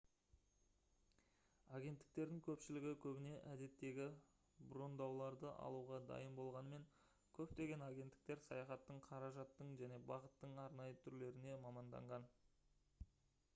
[1.79, 4.07] агенттіктердің көпшілігі көбіне әдеттегі
[4.71, 6.87] брондауларды алуға дайын болғанымен
[7.39, 12.27] көптеген агенттіктер саяхаттың қаражаттың және бағыттың арнайы түрлеріне маманданған